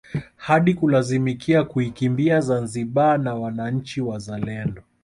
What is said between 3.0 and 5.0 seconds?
na wananchi wazalendo